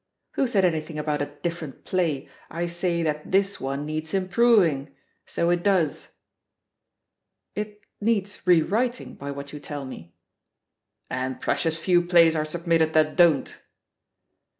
[0.31, 2.27] Who said anything about a ^different play'?
[2.49, 4.95] I say that this one needs improving.
[5.27, 6.07] So it does."
[7.53, 10.15] "It needs rewriting, by what you tell me."
[11.11, 13.55] "And precious few plays are submitted that don't!"